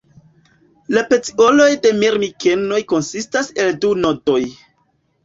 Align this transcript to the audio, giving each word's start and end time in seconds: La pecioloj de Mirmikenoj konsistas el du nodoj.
La 0.95 1.01
pecioloj 1.11 1.67
de 1.83 1.91
Mirmikenoj 2.03 2.79
konsistas 2.95 3.51
el 3.65 3.71
du 3.85 3.93
nodoj. 4.07 4.39